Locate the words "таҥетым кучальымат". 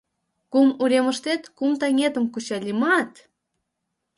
1.81-3.11